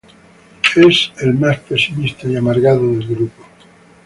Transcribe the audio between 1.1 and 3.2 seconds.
el más pesimista y "amargado" del